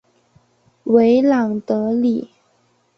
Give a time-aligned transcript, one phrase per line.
[0.85, 2.31] 维朗德里。